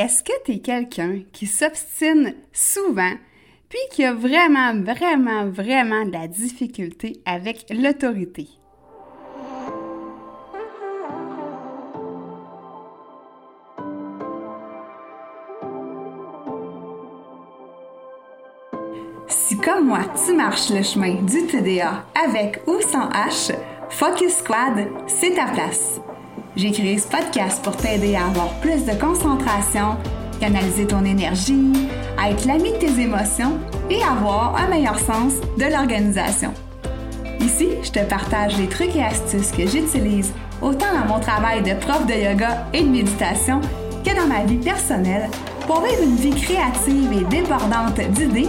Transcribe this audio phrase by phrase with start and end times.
[0.00, 3.12] est-ce que tu es quelqu'un qui s'obstine souvent,
[3.68, 8.48] puis qui a vraiment, vraiment, vraiment de la difficulté avec l'autorité?
[19.28, 23.54] Si comme moi, tu marches le chemin du TDA avec ou sans H,
[23.90, 26.00] Focus Squad, c'est ta place.
[26.56, 29.96] J'ai créé ce podcast pour t'aider à avoir plus de concentration,
[30.40, 31.72] canaliser ton énergie,
[32.18, 33.58] à être l'ami de tes émotions
[33.88, 36.52] et avoir un meilleur sens de l'organisation.
[37.40, 41.74] Ici, je te partage les trucs et astuces que j'utilise autant dans mon travail de
[41.74, 43.60] prof de yoga et de méditation
[44.04, 45.30] que dans ma vie personnelle
[45.66, 48.48] pour vivre une vie créative et débordante d'idées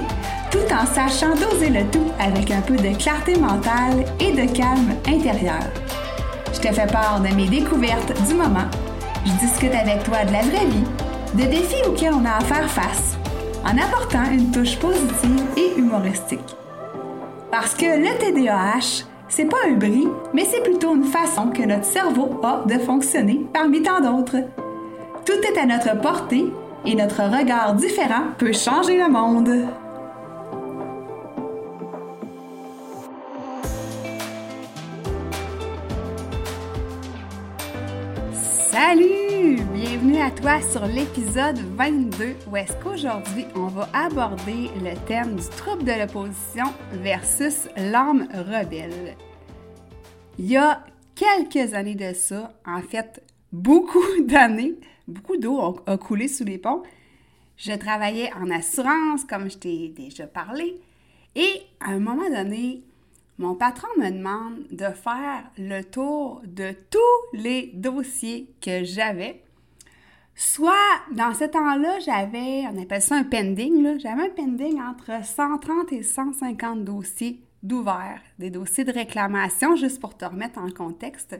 [0.50, 4.96] tout en sachant doser le tout avec un peu de clarté mentale et de calme
[5.08, 5.62] intérieur.
[6.62, 8.70] Je te fais part de mes découvertes du moment.
[9.26, 10.84] Je discute avec toi de la vraie vie,
[11.34, 13.18] de défis auxquels on a à faire face,
[13.66, 16.56] en apportant une touche positive et humoristique.
[17.50, 21.86] Parce que le TDAH, c'est pas un bris, mais c'est plutôt une façon que notre
[21.86, 24.44] cerveau a de fonctionner parmi tant d'autres.
[25.26, 26.46] Tout est à notre portée
[26.86, 29.66] et notre regard différent peut changer le monde.
[38.72, 39.58] Salut!
[39.74, 45.46] Bienvenue à toi sur l'épisode 22 où est-ce qu'aujourd'hui on va aborder le thème du
[45.58, 46.64] trouble de l'opposition
[46.94, 49.18] versus l'âme rebelle.
[50.40, 54.76] Il y a quelques années de ça, en fait beaucoup d'années,
[55.06, 56.84] beaucoup d'eau a coulé sous les ponts.
[57.58, 60.80] Je travaillais en assurance, comme je t'ai déjà parlé,
[61.36, 62.84] et à un moment donné,
[63.42, 69.44] mon patron me demande de faire le tour de tous les dossiers que j'avais.
[70.36, 75.92] Soit dans ce temps-là, j'avais, on appelle ça un pending, j'avais un pending entre 130
[75.92, 81.36] et 150 dossiers d'ouvert, des dossiers de réclamation, juste pour te remettre en contexte.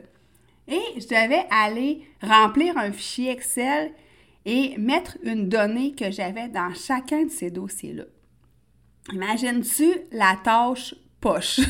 [0.66, 3.92] Et je devais aller remplir un fichier Excel
[4.44, 8.04] et mettre une donnée que j'avais dans chacun de ces dossiers-là.
[9.12, 11.60] Imagines-tu la tâche poche.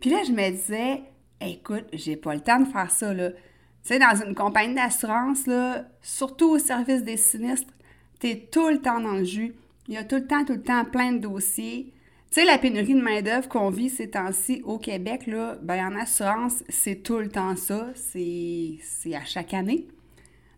[0.00, 1.02] Puis là, je me disais,
[1.40, 3.14] écoute, j'ai pas le temps de faire ça.
[3.14, 3.32] Tu
[3.82, 5.48] sais, dans une compagnie d'assurance,
[6.02, 7.72] surtout au service des sinistres,
[8.20, 9.54] tu es tout le temps dans le jus.
[9.88, 11.92] Il y a tout le temps, tout le temps plein de dossiers.
[12.30, 15.98] Tu sais, la pénurie de main-d'œuvre qu'on vit ces temps-ci au Québec, là, ben, en
[15.98, 17.88] assurance, c'est tout le temps ça.
[17.94, 18.78] C'est
[19.14, 19.86] à chaque année.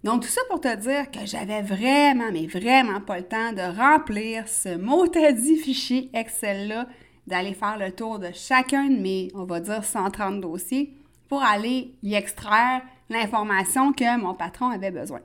[0.04, 3.76] Donc, tout ça pour te dire que j'avais vraiment, mais vraiment pas le temps de
[3.76, 6.86] remplir ce mot-dit fichier Excel-là,
[7.26, 10.94] d'aller faire le tour de chacun de mes, on va dire, 130 dossiers
[11.28, 15.20] pour aller y extraire l'information que mon patron avait besoin.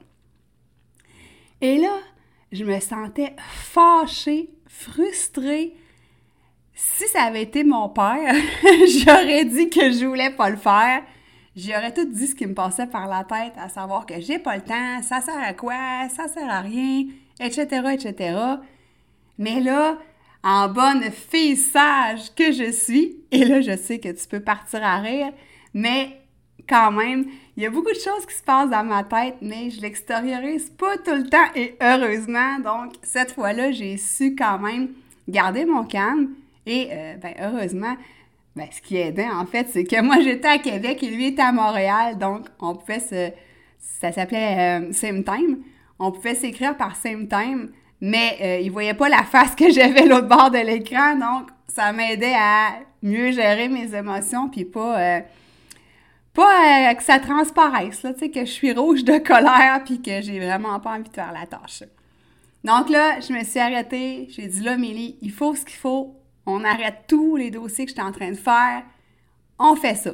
[1.62, 1.98] Et là,
[2.52, 5.74] je me sentais fâchée, frustrée.
[6.74, 8.34] Si ça avait été mon père,
[8.64, 11.04] j'aurais dit que je voulais pas le faire
[11.56, 14.56] j'aurais tout dit ce qui me passait par la tête, à savoir que j'ai pas
[14.56, 17.06] le temps, ça sert à quoi, ça sert à rien,
[17.40, 18.38] etc., etc.
[19.38, 19.98] Mais là,
[20.44, 24.84] en bonne fille sage que je suis, et là, je sais que tu peux partir
[24.84, 25.32] à rire,
[25.74, 26.20] mais
[26.68, 27.26] quand même,
[27.56, 30.70] il y a beaucoup de choses qui se passent dans ma tête, mais je l'extériorise
[30.70, 32.60] pas tout le temps et heureusement.
[32.60, 34.90] Donc, cette fois-là, j'ai su quand même
[35.28, 36.30] garder mon calme
[36.66, 37.96] et, euh, ben, heureusement,
[38.56, 41.42] ben, ce qui aidait, en fait, c'est que moi, j'étais à Québec et lui était
[41.42, 42.18] à Montréal.
[42.18, 43.32] Donc, on pouvait se.
[43.80, 45.60] Ça s'appelait euh, Same Time.
[46.00, 50.06] On pouvait s'écrire par Same Time, mais euh, il voyait pas la face que j'avais
[50.06, 51.16] l'autre bord de l'écran.
[51.16, 55.00] Donc, ça m'aidait à mieux gérer mes émotions puis pas.
[55.00, 55.20] Euh,
[56.34, 60.20] pas que ça transparaisse, là, tu sais, que je suis rouge de colère puis que
[60.22, 61.84] j'ai vraiment pas envie de faire la tâche.
[62.64, 64.28] Donc là, je me suis arrêtée.
[64.32, 66.16] J'ai dit là, Mélie, il faut ce qu'il faut
[66.46, 68.84] on arrête tous les dossiers que je suis en train de faire,
[69.60, 70.12] on fait ça.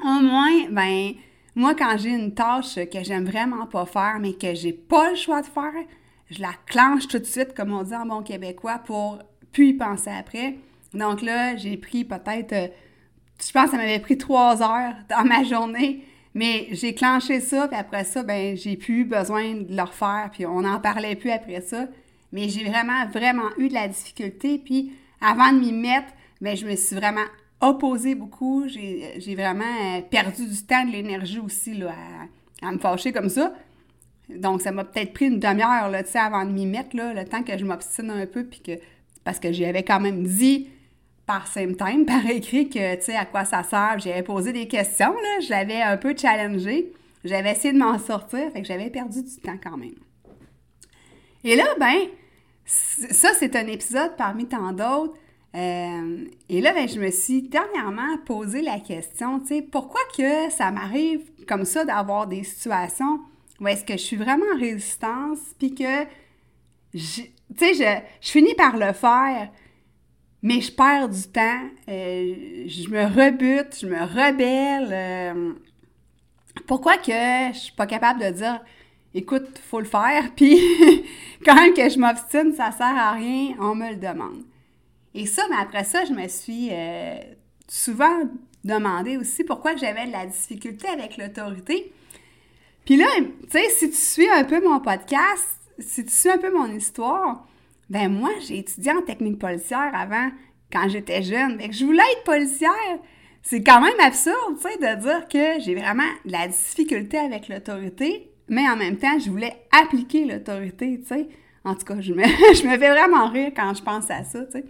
[0.00, 1.12] Au moins, ben,
[1.54, 5.16] moi, quand j'ai une tâche que j'aime vraiment pas faire, mais que j'ai pas le
[5.16, 5.84] choix de faire,
[6.30, 9.18] je la clenche tout de suite, comme on dit en bon québécois, pour
[9.52, 10.56] puis y penser après.
[10.94, 12.68] Donc là, j'ai pris peut-être, euh,
[13.44, 16.04] je pense que ça m'avait pris trois heures dans ma journée,
[16.34, 20.46] mais j'ai clenché ça, puis après ça, ben, j'ai plus besoin de le refaire, puis
[20.46, 21.86] on n'en parlait plus après ça.
[22.30, 26.08] Mais j'ai vraiment, vraiment eu de la difficulté, puis avant de m'y mettre,
[26.40, 27.24] mais ben, je me suis vraiment
[27.60, 28.66] opposée beaucoup.
[28.68, 31.92] J'ai vraiment euh, perdu du temps, de l'énergie aussi là,
[32.62, 33.54] à, me fâcher comme ça.
[34.28, 37.56] Donc, ça m'a peut-être pris une demi-heure avant de m'y mettre, là, le temps que
[37.56, 38.72] je m'obstine un peu, puis que,
[39.24, 40.68] parce que j'y avais quand même dit
[41.26, 43.98] par same time, par écrit, que, tu sais, à quoi ça sert.
[43.98, 46.92] J'avais posé des questions, là, je l'avais un peu challengé.
[47.24, 49.94] j'avais essayé de m'en sortir, fait que j'avais perdu du temps quand même.
[51.44, 52.08] Et là, ben,
[52.68, 55.14] ça, c'est un épisode parmi tant d'autres.
[55.54, 60.50] Euh, et là, ben, je me suis dernièrement posé la question, tu sais, pourquoi que
[60.50, 63.20] ça m'arrive comme ça d'avoir des situations
[63.58, 66.04] où est-ce que je suis vraiment en résistance, puis que,
[66.92, 69.50] tu sais, je, finis par le faire,
[70.42, 74.90] mais je perds du temps, euh, je me rebute, je me rebelle.
[74.92, 75.54] Euh,
[76.66, 77.10] pourquoi que
[77.52, 78.60] je suis pas capable de dire,
[79.14, 80.58] écoute, faut le faire, puis
[81.44, 84.42] quand même que je m'obstine, ça sert à rien, on me le demande.
[85.14, 87.16] Et ça, mais après ça, je me suis euh,
[87.66, 88.28] souvent
[88.64, 91.92] demandé aussi pourquoi j'avais de la difficulté avec l'autorité.
[92.84, 96.38] Puis là, tu sais, si tu suis un peu mon podcast, si tu suis un
[96.38, 97.46] peu mon histoire,
[97.90, 100.30] ben moi, j'ai étudié en technique policière avant,
[100.72, 101.58] quand j'étais jeune.
[101.58, 102.98] Fait que je voulais être policière.
[103.42, 107.48] C'est quand même absurde, tu sais, de dire que j'ai vraiment de la difficulté avec
[107.48, 111.28] l'autorité, mais en même temps, je voulais appliquer l'autorité, tu sais.
[111.64, 112.22] En tout cas, je me,
[112.54, 114.64] fais vraiment rire quand je pense à ça, tu sais.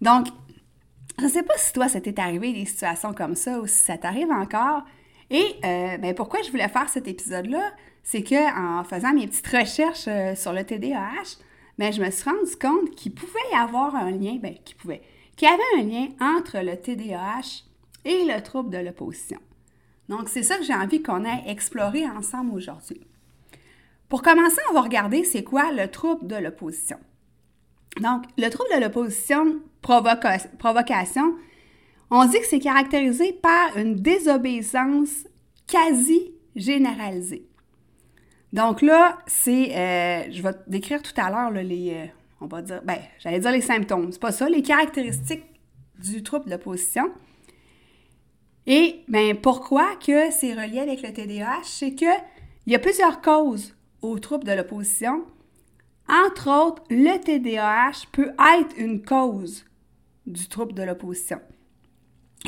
[0.00, 0.26] Donc,
[1.18, 3.78] je ne sais pas si toi, ça t'est arrivé des situations comme ça ou si
[3.84, 4.82] ça t'arrive encore.
[5.30, 7.72] Et euh, ben, pourquoi je voulais faire cet épisode-là,
[8.02, 11.38] c'est qu'en faisant mes petites recherches euh, sur le TDAH,
[11.78, 15.02] ben, je me suis rendu compte qu'il pouvait y avoir un lien, ben, qu'il pouvait,
[15.36, 17.64] qu'il y avait un lien entre le TDAH
[18.04, 19.38] et le trouble de l'opposition.
[20.08, 23.00] Donc, c'est ça que j'ai envie qu'on ait exploré ensemble aujourd'hui.
[24.08, 26.98] Pour commencer, on va regarder c'est quoi le trouble de l'opposition.
[28.00, 31.34] Donc, le trouble de l'opposition provocation,
[32.10, 35.26] on dit que c'est caractérisé par une désobéissance
[35.66, 37.48] quasi généralisée.
[38.52, 42.06] Donc là, c'est, euh, je vais décrire tout à l'heure les, euh,
[42.40, 45.44] on va dire, ben, j'allais dire les symptômes, c'est pas ça, les caractéristiques
[45.98, 47.10] du trouble d'opposition.
[48.66, 51.62] Et ben, pourquoi que c'est relié avec le TDAH?
[51.64, 52.08] C'est qu'il
[52.66, 55.24] y a plusieurs causes au trouble de l'opposition.
[56.08, 59.64] Entre autres, le TDAH peut être une cause
[60.26, 61.40] du trouble de l'opposition.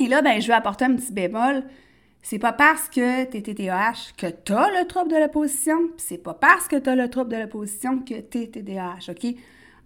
[0.00, 1.64] Et là, ben, je vais apporter un petit bémol.
[2.22, 6.18] C'est pas parce que tu es TDAH que tu as le trouble de l'opposition, c'est
[6.18, 9.34] pas parce que tu as le trouble de l'opposition que tu es TDAH, OK?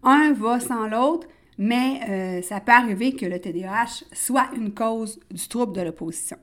[0.03, 5.21] Un va sans l'autre, mais euh, ça peut arriver que le TDAH soit une cause
[5.31, 6.39] du trouble de l'opposition.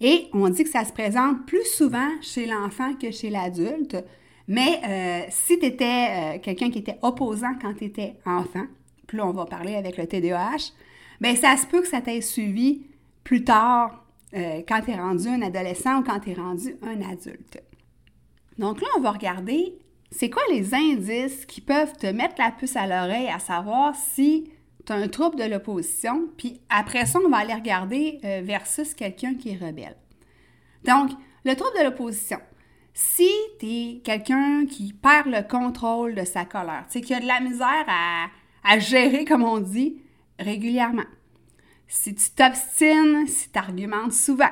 [0.00, 3.96] Et on dit que ça se présente plus souvent chez l'enfant que chez l'adulte,
[4.48, 8.66] mais euh, si tu étais euh, quelqu'un qui était opposant quand tu étais enfant,
[9.06, 10.72] puis là, on va parler avec le TDAH,
[11.20, 12.86] bien, ça se peut que ça t'ait suivi
[13.24, 14.02] plus tard,
[14.32, 17.62] quand tu es rendu un adolescent ou quand tu es rendu un adulte.
[18.58, 19.78] Donc là, on va regarder,
[20.10, 24.50] c'est quoi les indices qui peuvent te mettre la puce à l'oreille à savoir si
[24.84, 28.94] tu as un trouble de l'opposition, puis après ça, on va aller regarder euh, versus
[28.94, 29.96] quelqu'un qui est rebelle.
[30.84, 31.10] Donc,
[31.44, 32.38] le trouble de l'opposition.
[32.94, 37.20] Si tu es quelqu'un qui perd le contrôle de sa colère, tu sais, qui a
[37.20, 37.86] de la misère
[38.64, 40.00] à gérer, comme on dit,
[40.38, 41.04] régulièrement.
[41.88, 44.50] Si tu t'obstines, si tu argumentes souvent,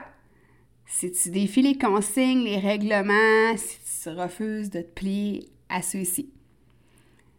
[0.86, 3.78] si tu défies les consignes, les règlements, si
[4.10, 6.30] refuses de te plier à ceux-ci.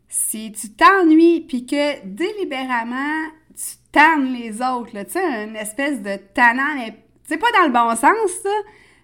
[0.07, 6.17] Si tu t'ennuies puis que délibérément tu tannes les autres, tu sais, une espèce de
[6.33, 6.75] tannant,
[7.23, 8.45] c'est pas dans le bon sens,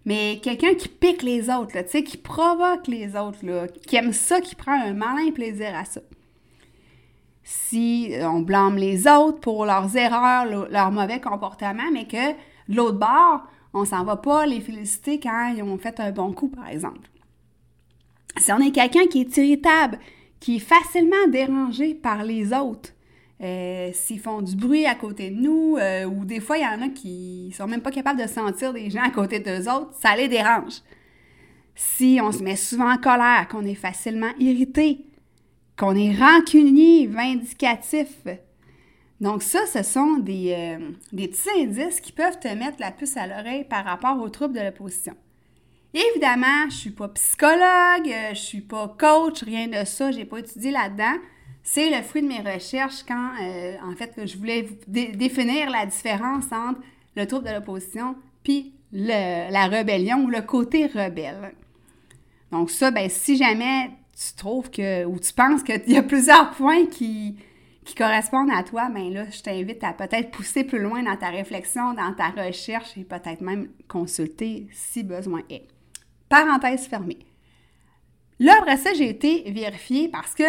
[0.05, 3.39] mais quelqu'un qui pique les autres, tu sais, qui provoque les autres,
[3.87, 6.01] qui aime ça, qui prend un malin plaisir à ça
[7.43, 12.99] si on blâme les autres pour leurs erreurs, leur mauvais comportement, mais que de l'autre
[12.99, 13.41] bord,
[13.73, 17.09] on s'en va pas les féliciter quand ils ont fait un bon coup, par exemple.
[18.37, 19.99] Si on est quelqu'un qui est irritable,
[20.39, 22.91] qui est facilement dérangé par les autres,
[23.41, 26.67] euh, s'ils font du bruit à côté de nous, euh, ou des fois, il y
[26.67, 29.93] en a qui sont même pas capables de sentir des gens à côté d'eux autres,
[29.99, 30.81] ça les dérange.
[31.73, 35.05] Si on se met souvent en colère, qu'on est facilement irrité,
[35.77, 38.27] qu'on est rancunier, vindicatif.
[39.19, 43.17] Donc ça, ce sont des, euh, des, petits indices qui peuvent te mettre la puce
[43.17, 45.15] à l'oreille par rapport aux troubles de l'opposition.
[45.93, 50.25] Évidemment, je suis pas psychologue, euh, je suis pas coach, rien de ça, je n'ai
[50.25, 51.19] pas étudié là-dedans.
[51.63, 56.45] C'est le fruit de mes recherches quand, euh, en fait, je voulais définir la différence
[56.51, 56.79] entre
[57.15, 61.53] le trouble de l'opposition puis la rébellion ou le côté rebelle.
[62.51, 66.51] Donc ça, ben, si jamais tu trouves que, ou tu penses qu'il y a plusieurs
[66.51, 67.37] points qui,
[67.85, 71.29] qui correspondent à toi, bien là, je t'invite à peut-être pousser plus loin dans ta
[71.29, 75.67] réflexion, dans ta recherche et peut-être même consulter si besoin est.
[76.31, 77.19] Parenthèse fermée.
[78.39, 80.43] Là, après ça, j'ai été vérifiée parce que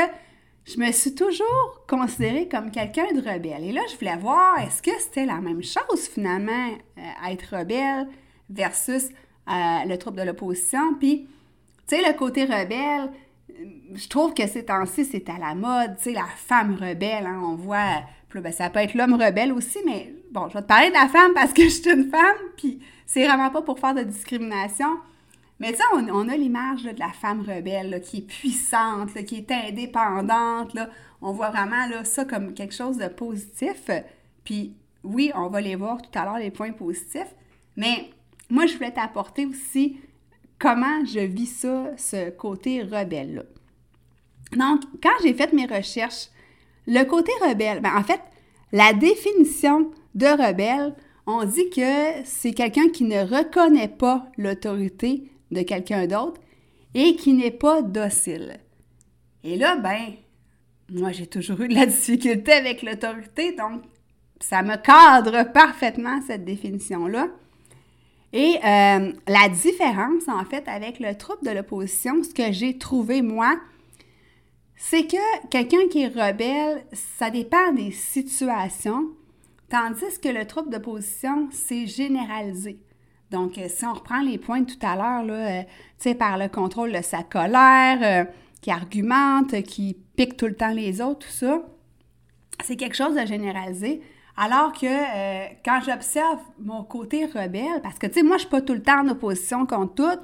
[0.65, 3.65] je me suis toujours considérée comme quelqu'un de rebelle.
[3.65, 8.09] Et là, je voulais voir, est-ce que c'était la même chose finalement, euh, être rebelle
[8.49, 9.09] versus
[9.49, 10.95] euh, le trouble de l'opposition?
[11.01, 11.27] Puis,
[11.89, 13.11] tu sais, le côté rebelle,
[13.95, 17.43] je trouve que ces temps-ci, c'est à la mode, tu sais, la femme rebelle, hein,
[17.45, 20.89] on voit, ben, ça peut être l'homme rebelle aussi, mais bon, je vais te parler
[20.89, 23.95] de la femme parce que je suis une femme, puis c'est vraiment pas pour faire
[23.95, 24.89] de discrimination,
[25.63, 29.53] mais tu sais, on, a l'image de la femme rebelle qui est puissante, qui est
[29.53, 30.77] indépendante,
[31.21, 33.89] on voit vraiment ça comme quelque chose de positif,
[34.43, 37.33] puis oui, on va les voir tout à l'heure, les points positifs,
[37.77, 38.11] mais
[38.51, 40.01] moi, je voulais t'apporter aussi
[40.59, 43.45] comment je vis ça, ce côté rebelle-là.
[44.57, 46.27] Donc, quand j'ai fait mes recherches,
[46.89, 48.21] le côté rebelle, ben, en fait,
[48.73, 50.97] la définition de rebelle,
[51.29, 56.41] on dit que c'est quelqu'un qui ne reconnaît pas l'autorité de quelqu'un d'autre
[56.95, 58.59] et qui n'est pas docile.
[59.45, 60.15] Et là, ben,
[60.91, 63.83] moi, j'ai toujours eu de la difficulté avec l'autorité, donc
[64.41, 67.29] ça me cadre parfaitement cette définition-là.
[68.33, 73.21] Et euh, la différence, en fait, avec le trouble de l'opposition, ce que j'ai trouvé,
[73.21, 73.59] moi,
[74.77, 79.11] c'est que quelqu'un qui est rebelle, ça dépend des situations,
[79.69, 82.79] tandis que le trouble d'opposition, c'est généralisé.
[83.33, 85.63] Donc, euh, si on reprend les points de tout à l'heure, euh,
[85.99, 88.27] tu sais, par le contrôle de sa colère,
[88.61, 91.63] qui argumente, qui pique tout le temps les autres, tout ça,
[92.63, 94.01] c'est quelque chose de généralisé.
[94.37, 98.63] Alors que euh, quand j'observe mon côté rebelle, parce que, tu moi, je suis pas
[98.63, 100.21] tout le temps en opposition contre tout.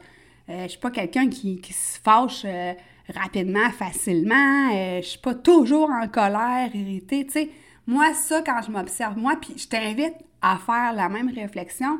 [0.49, 2.73] Euh, je suis pas quelqu'un qui, se fâche euh,
[3.15, 4.71] rapidement, facilement.
[5.01, 7.51] je suis pas toujours en colère, irritée, tu.
[7.87, 11.99] Moi, ça, quand je m'observe, moi, puis je t'invite à faire la même réflexion,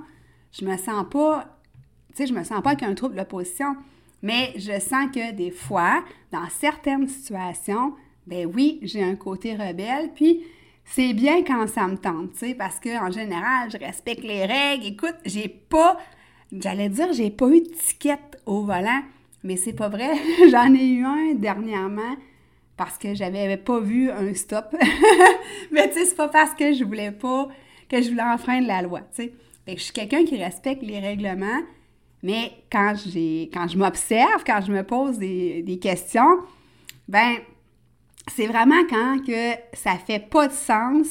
[0.53, 1.59] je me sens pas,
[2.11, 3.77] tu sais, je me sens pas avec un trouble d'opposition,
[4.23, 7.95] mais je sens que des fois, dans certaines situations,
[8.27, 10.43] ben oui, j'ai un côté rebelle, puis
[10.85, 14.87] c'est bien quand ça me tente, tu sais, parce qu'en général, je respecte les règles.
[14.87, 15.99] Écoute, j'ai pas,
[16.53, 19.03] j'allais dire, j'ai pas eu de ticket au volant,
[19.45, 20.11] mais c'est pas vrai.
[20.51, 22.17] J'en ai eu un dernièrement
[22.77, 24.75] parce que j'avais pas vu un stop.
[25.71, 27.49] mais tu sais, c'est pas parce que je voulais pas,
[27.89, 29.33] que je voulais enfreindre la loi, tu sais.
[29.77, 31.61] Je suis quelqu'un qui respecte les règlements,
[32.23, 36.39] mais quand je m'observe, quand je me pose des, questions,
[37.07, 37.37] ben
[38.29, 41.07] c'est vraiment quand que ça fait pas de sens,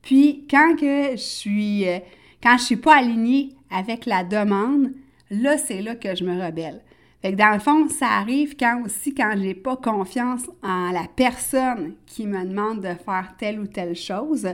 [0.00, 1.98] puis quand que je suis euh,
[2.42, 4.92] quand je suis pas alignée avec la demande,
[5.30, 6.82] là c'est là que je me rebelle.
[7.22, 12.26] Dans le fond, ça arrive quand aussi quand j'ai pas confiance en la personne qui
[12.26, 14.48] me demande de faire telle ou telle chose.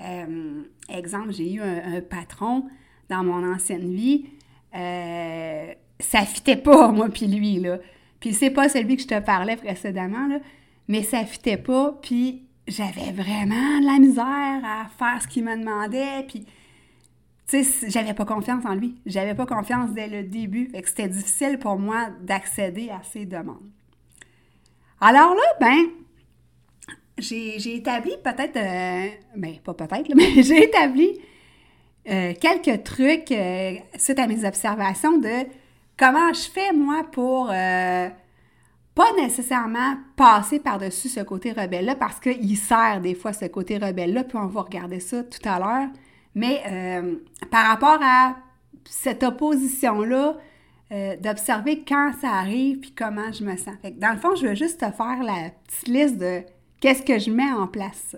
[0.00, 2.66] Euh, exemple, j'ai eu un, patron
[3.08, 4.26] dans mon ancienne vie,
[4.74, 7.78] euh, ça fitait pas moi puis lui là.
[8.20, 10.38] Puis c'est pas celui que je te parlais précédemment là
[10.90, 14.24] mais ça fitait pas, puis j'avais vraiment de la misère
[14.64, 16.44] à faire ce qu'il me demandait, puis
[17.46, 19.00] tu sais, j'avais pas confiance en lui.
[19.06, 23.24] J'avais pas confiance dès le début, fait que c'était difficile pour moi d'accéder à ses
[23.24, 23.70] demandes.
[25.00, 25.78] Alors là, ben,
[27.18, 31.18] j'ai établi peut-être, euh, ben pas peut-être, mais j'ai établi
[32.08, 35.46] euh, quelques trucs euh, suite à mes observations de
[35.98, 43.00] comment je fais moi pour pas nécessairement passer par-dessus ce côté rebelle-là parce qu'il sert
[43.00, 45.88] des fois ce côté rebelle-là, puis on va regarder ça tout à l'heure.
[46.34, 46.62] Mais
[47.50, 48.36] par rapport à
[48.84, 50.36] cette opposition-là,
[51.20, 53.76] d'observer quand ça arrive puis comment je me sens.
[53.96, 56.42] dans le fond, je veux juste te faire la petite liste de
[56.80, 58.16] qu'est-ce que je mets en place?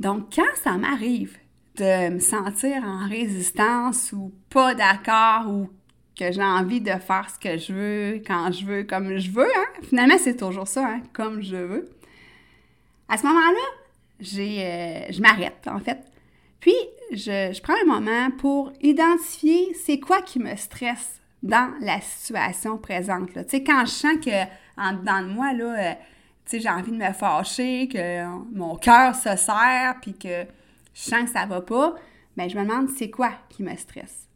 [0.00, 1.36] Donc, quand ça m'arrive
[1.76, 5.68] de me sentir en résistance ou pas d'accord ou
[6.18, 9.44] que j'ai envie de faire ce que je veux, quand je veux, comme je veux.
[9.44, 9.82] Hein?
[9.82, 11.02] Finalement, c'est toujours ça, hein?
[11.12, 11.90] comme je veux.
[13.08, 13.60] À ce moment-là,
[14.20, 15.98] euh, je m'arrête, en fait.
[16.60, 16.74] Puis,
[17.12, 23.32] je, prends un moment pour identifier c'est quoi qui me stresse dans la situation présente.
[23.32, 24.44] Tu sais, quand je sens que
[24.76, 25.94] en dedans de moi, là, euh,
[26.44, 28.24] tu sais, j'ai envie de me fâcher, que
[28.54, 30.44] mon cœur se serre, puis que
[30.92, 31.94] je sens que ça va pas,
[32.36, 34.28] bien, je me demande c'est quoi qui me stresse?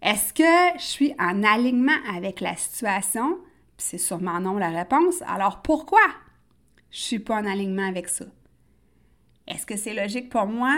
[0.00, 3.38] Est-ce que je suis en alignement avec la situation?
[3.80, 5.22] c'est sûrement non la réponse.
[5.26, 6.00] Alors pourquoi
[6.90, 8.24] je suis pas en alignement avec ça?
[9.46, 10.76] Est-ce que c'est logique pour moi?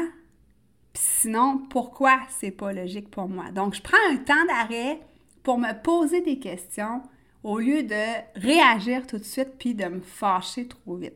[0.92, 3.50] sinon, pourquoi c'est pas logique pour moi?
[3.52, 5.00] Donc, je prends un temps d'arrêt
[5.42, 7.02] pour me poser des questions
[7.42, 11.14] au lieu de réagir tout de suite puis de me fâcher trop vite.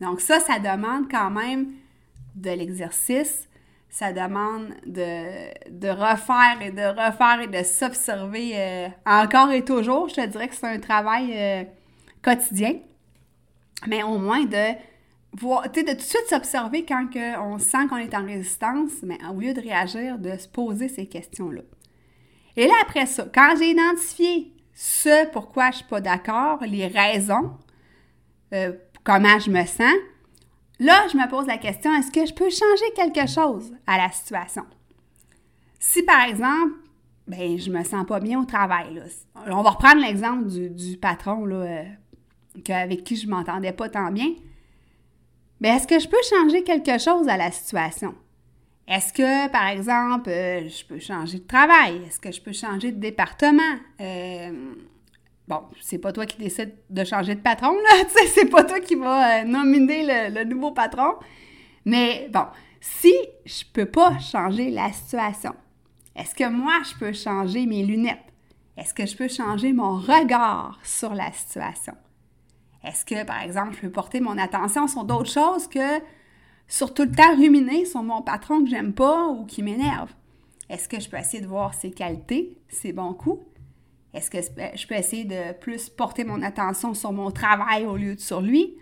[0.00, 1.72] Donc, ça, ça demande quand même
[2.34, 3.48] de l'exercice,
[3.88, 10.08] ça demande de, refaire et de refaire et de s'observer euh, encore et toujours.
[10.08, 11.64] Je te dirais que c'est un travail euh,
[12.22, 12.74] quotidien,
[13.86, 14.74] mais au moins de
[15.32, 17.06] voir, de tout de suite s'observer quand
[17.40, 21.06] on sent qu'on est en résistance, mais au lieu de réagir, de se poser ces
[21.06, 21.62] questions-là.
[22.56, 27.56] Et là, après ça, quand j'ai identifié ce pourquoi je suis pas d'accord, les raisons,
[28.52, 29.94] euh, comment je me sens,
[30.78, 34.12] là, je me pose la question, est-ce que je peux changer quelque chose à la
[34.12, 34.64] situation?
[35.80, 36.74] Si, par exemple,
[37.26, 39.04] ben, je me sens pas bien au travail, là.
[39.46, 41.84] on va reprendre l'exemple du, patron, là, euh,
[42.68, 44.28] avec qui je m'entendais pas tant bien.
[45.60, 48.14] Mais est-ce que je peux changer quelque chose à la situation?
[48.88, 52.02] Est-ce que, par exemple, euh, je peux changer de travail?
[52.06, 53.62] Est-ce que je peux changer de département?
[54.00, 54.74] Euh,
[55.48, 58.62] bon, c'est pas toi qui décides de changer de patron, là, tu sais, c'est pas
[58.62, 61.14] toi qui vas euh, nominer le, nouveau patron.
[61.84, 62.46] Mais bon,
[62.80, 63.12] si
[63.44, 65.54] je peux pas changer la situation,
[66.14, 68.18] est-ce que moi, je peux changer mes lunettes?
[68.76, 71.94] Est-ce que je peux changer mon regard sur la situation?
[72.84, 76.00] Est-ce que, par exemple, je peux porter mon attention sur d'autres choses que
[76.68, 80.12] sur tout le temps ruminer sur mon patron que j'aime pas ou qui m'énerve?
[80.68, 83.44] Est-ce que je peux essayer de voir ses qualités, ses bons coups?
[84.12, 88.14] Est-ce que je peux essayer de plus porter mon attention sur mon travail au lieu
[88.14, 88.74] de sur lui,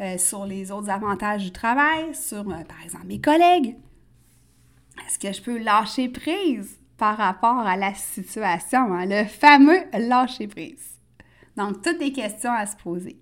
[0.00, 3.76] euh, sur les autres avantages du travail, sur, euh, par exemple, mes collègues?
[5.06, 9.06] Est-ce que je peux lâcher prise par rapport à la situation, hein?
[9.06, 11.00] le fameux lâcher prise?
[11.56, 13.16] Donc, toutes des questions à se poser.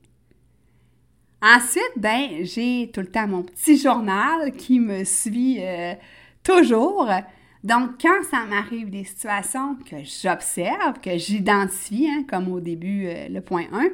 [1.42, 5.94] Ensuite, ben, j'ai tout le temps mon petit journal qui me suit euh,
[6.44, 7.10] toujours.
[7.64, 13.28] Donc, quand ça m'arrive des situations que j'observe, que j'identifie, hein, comme au début, euh,
[13.28, 13.88] le point 1,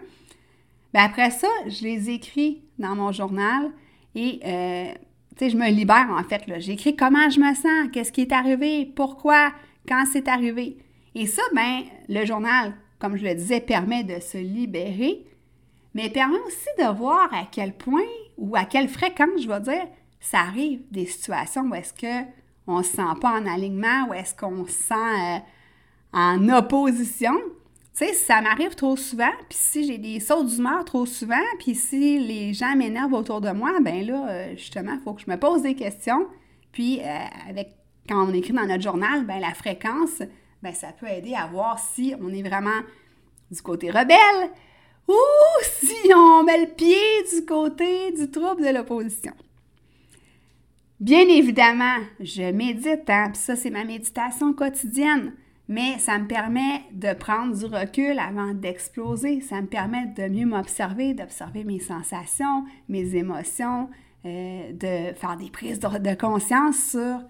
[0.92, 3.70] ben après ça, je les écris dans mon journal
[4.14, 4.92] et, euh,
[5.40, 6.42] je me libère en fait.
[6.58, 9.52] J'écris comment je me sens, qu'est-ce qui est arrivé, pourquoi,
[9.88, 10.76] quand c'est arrivé.
[11.14, 15.24] Et ça, ben, le journal, comme je le disais, permet de se libérer
[15.98, 19.88] mais permet aussi de voir à quel point ou à quelle fréquence, je vais dire,
[20.20, 24.32] ça arrive des situations où est-ce qu'on ne se sent pas en alignement, ou est-ce
[24.32, 25.38] qu'on se sent euh,
[26.12, 27.32] en opposition.
[27.96, 31.74] Tu sais, ça m'arrive trop souvent, puis si j'ai des sauts d'humeur trop souvent, puis
[31.74, 35.30] si les gens m'énervent autour de moi, ben là, euh, justement, il faut que je
[35.30, 36.28] me pose des questions.
[36.70, 37.74] Puis, euh, avec
[38.08, 40.22] quand on écrit dans notre journal, ben la fréquence,
[40.62, 42.82] ben ça peut aider à voir si on est vraiment
[43.50, 44.52] du côté rebelle,
[45.08, 45.14] ou
[45.62, 46.96] si on met le pied
[47.32, 49.32] du côté du trouble de l'opposition.
[51.00, 55.32] Bien évidemment, je médite, hein, puis ça c'est ma méditation quotidienne,
[55.68, 60.46] mais ça me permet de prendre du recul avant d'exploser, ça me permet de mieux
[60.46, 63.88] m'observer, d'observer mes sensations, mes émotions,
[64.26, 67.20] euh, de faire des prises de, conscience sur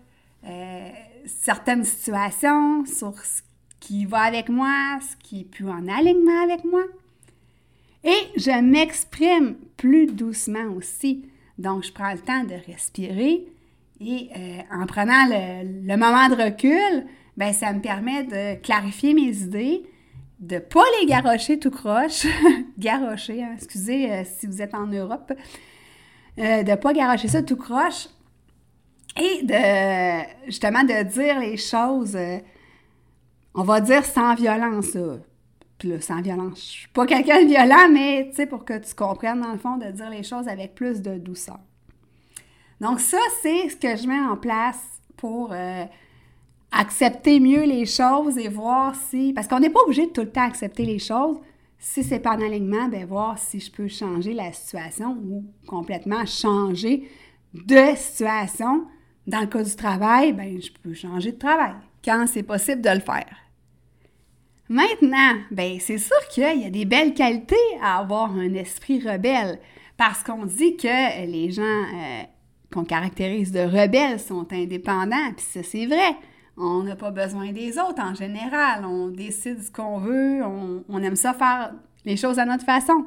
[0.46, 0.88] euh,
[1.26, 3.42] certaines situations, sur ce
[3.80, 6.84] qui va avec moi, ce qui est plus en alignement avec moi.
[8.08, 11.28] Et je m'exprime plus doucement aussi.
[11.58, 13.46] Donc, je prends le temps de respirer
[14.00, 19.36] et euh, en prenant le, moment de recul, ben ça me permet de clarifier mes
[19.42, 19.82] idées,
[20.40, 22.24] de ne pas les garrocher tout croche.
[22.78, 25.32] garrocher, hein, excusez euh, si vous êtes en Europe.
[26.38, 28.08] Euh, de ne pas garrocher ça tout croche
[29.20, 32.16] et de justement de dire les choses,
[33.54, 34.96] on va dire sans violence.
[35.78, 36.58] Puis là, sans violence.
[36.60, 39.58] Je suis pas quelqu'un de violent, mais tu sais, pour que tu comprennes, dans le
[39.58, 41.60] fond, de dire les choses avec plus de douceur.
[42.80, 45.84] Donc, ça, c'est ce que je mets en place pour euh,
[46.72, 49.32] accepter mieux les choses et voir si.
[49.32, 51.38] Parce qu'on n'est pas obligé de tout le temps accepter les choses.
[51.78, 56.26] Si c'est pas en alignement, bien, voir si je peux changer la situation ou complètement
[56.26, 57.08] changer
[57.54, 58.84] de situation.
[59.28, 62.90] Dans le cas du travail, bien, je peux changer de travail quand c'est possible de
[62.90, 63.36] le faire.
[64.68, 69.58] Maintenant, ben c'est sûr qu'il y a des belles qualités à avoir un esprit rebelle,
[69.96, 72.22] parce qu'on dit que les gens euh,
[72.72, 76.16] qu'on caractérise de rebelles sont indépendants, puis ça c'est vrai.
[76.60, 78.84] On n'a pas besoin des autres en général.
[78.84, 80.42] On décide ce qu'on veut,
[80.88, 81.72] on, aime ça faire
[82.04, 83.06] les choses à notre façon.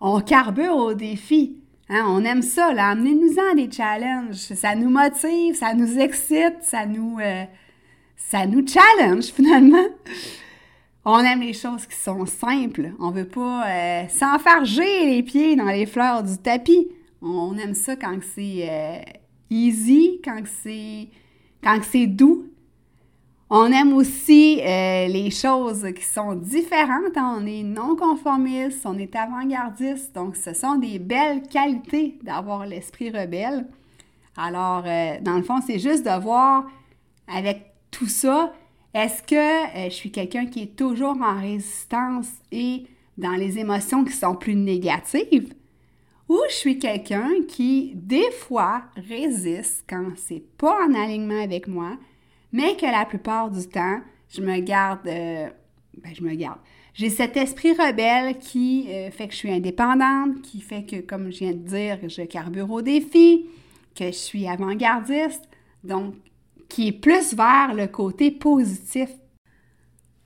[0.00, 1.62] On carbure au défi.
[1.88, 2.04] Hein?
[2.08, 2.88] On aime ça, là.
[2.88, 4.34] Amenez-nous-en des challenges.
[4.34, 7.44] Ça nous motive, ça nous excite, ça nous, euh,
[8.28, 9.86] ça nous challenge finalement.
[11.04, 12.92] On aime les choses qui sont simples.
[13.00, 16.88] On veut pas euh, s'enfarger les pieds dans les fleurs du tapis.
[17.20, 18.98] On aime ça quand c'est euh,
[19.50, 20.42] easy, quand
[21.82, 22.46] c'est doux.
[23.50, 27.16] On aime aussi euh, les choses qui sont différentes.
[27.16, 30.14] On est non conformiste, on est avant-gardiste.
[30.14, 33.66] Donc, ce sont des belles qualités d'avoir l'esprit rebelle.
[34.36, 34.84] Alors,
[35.20, 36.64] dans le fond, c'est juste de voir
[37.28, 38.52] avec tout ça,
[38.94, 44.04] est-ce que euh, je suis quelqu'un qui est toujours en résistance et dans les émotions
[44.04, 45.54] qui sont plus négatives?
[46.28, 51.96] Ou je suis quelqu'un qui, des fois, résiste quand c'est pas en alignement avec moi,
[52.52, 55.48] mais que la plupart du temps, je me garde, euh,
[55.98, 56.58] ben, je me garde.
[56.94, 61.30] J'ai cet esprit rebelle qui euh, fait que je suis indépendante, qui fait que, comme
[61.30, 63.46] je viens de dire, je carbure au défi,
[63.94, 65.48] que je suis avant-gardiste,
[65.84, 66.14] donc
[66.72, 69.10] qui est plus vers le côté positif.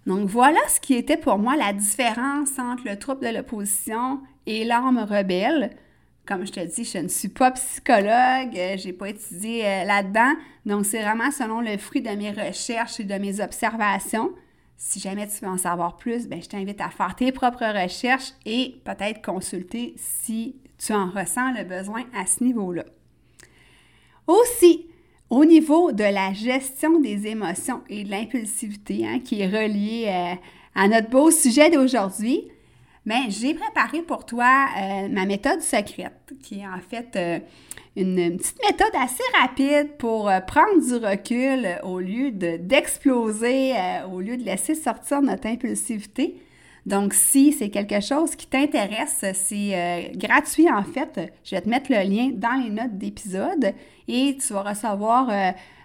[0.07, 4.65] Donc voilà ce qui était pour moi la différence entre le trouble de l'opposition et
[4.65, 5.77] l'arme rebelle.
[6.25, 9.85] Comme je te dis, je ne suis pas psychologue, euh, je n'ai pas étudié euh,
[9.85, 14.33] là-dedans, donc c'est vraiment selon le fruit de mes recherches et de mes observations.
[14.77, 18.35] Si jamais tu veux en savoir plus, ben, je t'invite à faire tes propres recherches
[18.45, 22.85] et peut-être consulter si tu en ressens le besoin à ce niveau-là.
[24.29, 24.87] Aussi,
[25.31, 30.35] au niveau de la gestion des émotions et de l'impulsivité, hein, qui est relié euh,
[30.75, 32.49] à notre beau sujet d'aujourd'hui,
[33.29, 37.39] j'ai préparé pour toi euh, ma méthode secrète, qui est en fait euh,
[37.97, 43.75] une, petite méthode assez rapide pour prendre du recul au lieu d'exploser,
[44.13, 46.37] au lieu de laisser sortir notre impulsivité.
[46.87, 51.33] Donc, si c'est quelque chose qui t'intéresse, c'est gratuit en fait.
[51.45, 53.75] Je vais te mettre le lien dans les notes d'épisode
[54.07, 55.29] et tu vas recevoir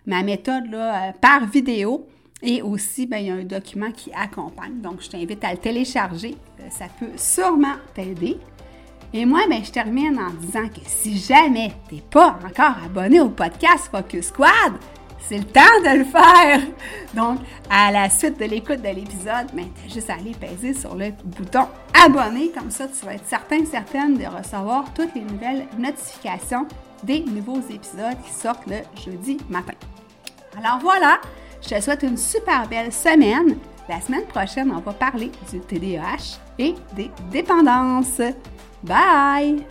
[0.06, 2.08] ma méthode là, par vidéo.
[2.44, 4.82] Et aussi, ben, il y a un document qui accompagne.
[4.82, 6.36] Donc, je t'invite à le télécharger.
[6.60, 8.38] Euh, ça peut sûrement t'aider.
[9.14, 13.22] Et moi, ben, je termine en disant que si jamais tu n'es pas encore abonné
[13.22, 14.74] au podcast Focus Squad,
[15.28, 16.60] c'est le temps de le faire.
[17.14, 20.96] Donc, à la suite de l'écoute de l'épisode, ben, tu juste à aller peser sur
[20.96, 21.68] le bouton
[22.06, 22.52] abonner.
[22.52, 26.68] Comme ça, tu vas être certain, certaine de recevoir toutes les nouvelles notifications
[27.04, 29.74] des nouveaux épisodes qui sortent le jeudi matin.
[30.58, 31.20] Alors voilà,
[31.62, 33.58] je te souhaite une super belle semaine.
[33.90, 38.22] La semaine prochaine, on va parler du TDAH et des dépendances.
[38.84, 39.66] Bye!